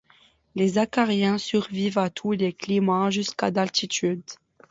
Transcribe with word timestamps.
Les 0.55 0.79
acariens 0.79 1.37
survivent 1.37 1.99
à 1.99 2.09
tous 2.09 2.31
les 2.31 2.53
climats, 2.53 3.11
jusqu’à 3.11 3.51
d'altitude. 3.51 4.23